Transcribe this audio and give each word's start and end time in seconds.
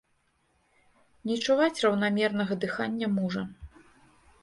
Не 1.31 1.35
чуваць 1.45 1.83
раўнамернага 1.85 2.53
дыхання 2.67 3.15
мужа. 3.17 3.49